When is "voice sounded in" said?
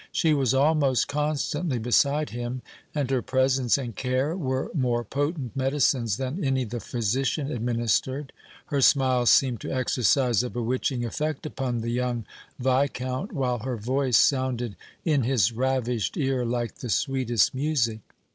13.77-15.21